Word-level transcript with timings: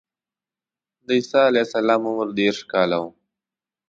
د 1.05 1.07
عیسی 1.17 1.41
علیه 1.49 1.65
السلام 1.67 2.01
عمر 2.11 2.27
دېرش 2.39 2.59
کاله 2.71 2.97
و. 3.03 3.05